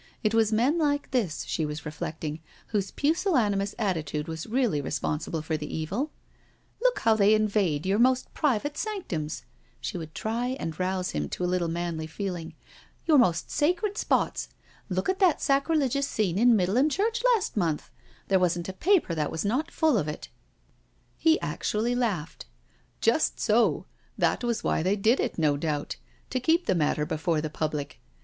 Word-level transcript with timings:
It 0.23 0.33
was 0.33 0.51
men 0.51 0.79
like 0.79 1.11
this, 1.11 1.43
she 1.47 1.63
was 1.63 1.85
reflecting, 1.85 2.39
whose 2.69 2.89
pusillanimous 2.89 3.75
attitude 3.77 4.27
was 4.27 4.47
really 4.47 4.81
responsible 4.81 5.43
for 5.43 5.57
the 5.57 5.71
evil." 5.77 6.09
Look 6.81 6.97
how 7.01 7.13
they 7.15 7.35
invade 7.35 7.85
your 7.85 7.99
most 7.99 8.33
private 8.33 8.79
sanctums 8.79 9.43
"—she 9.79 9.99
would 9.99 10.15
try 10.15 10.57
an& 10.59 10.73
rouse 10.79 11.11
him 11.11 11.29
to 11.29 11.43
a 11.43 11.45
little 11.45 11.67
manly 11.67 12.07
feeling—" 12.07 12.55
your 13.05 13.19
most 13.19 13.51
sacred 13.51 13.95
spots. 13.95 14.49
Look 14.89 15.07
at 15.07 15.19
that 15.19 15.39
sacrilegious 15.39 16.07
scene 16.07 16.39
in 16.39 16.55
Middleham 16.55 16.89
Churchyard 16.89 17.29
last 17.35 17.55
month 17.55 17.91
I 17.91 18.01
There 18.29 18.39
wasn't 18.39 18.69
a 18.69 18.73
paper 18.73 19.13
that 19.13 19.29
was 19.31 19.45
not 19.45 19.69
full 19.69 19.99
of 19.99 20.07
it." 20.07 20.29
228 21.21 21.29
NO 21.29 21.29
SURRENDER 21.29 21.29
He 21.29 21.53
actually 21.57 21.93
laughed:" 21.95 22.45
Just 23.01 23.39
so— 23.39 23.85
that 24.17 24.43
was 24.43 24.63
why 24.63 24.81
they 24.81 24.95
did 24.95 25.19
it» 25.19 25.37
no 25.37 25.55
doubt—to 25.57 26.39
keep, 26.39 26.65
the 26.65 26.73
matter 26.73 27.05
before 27.05 27.39
the 27.39 27.51
public. 27.51 27.99